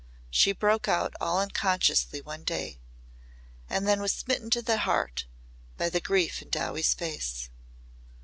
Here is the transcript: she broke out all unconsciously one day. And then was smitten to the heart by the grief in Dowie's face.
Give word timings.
she 0.31 0.51
broke 0.51 0.87
out 0.87 1.13
all 1.21 1.39
unconsciously 1.39 2.21
one 2.21 2.43
day. 2.43 2.79
And 3.69 3.87
then 3.87 4.01
was 4.01 4.11
smitten 4.11 4.49
to 4.49 4.61
the 4.63 4.79
heart 4.79 5.27
by 5.77 5.89
the 5.91 6.01
grief 6.01 6.41
in 6.41 6.49
Dowie's 6.49 6.95
face. 6.95 7.51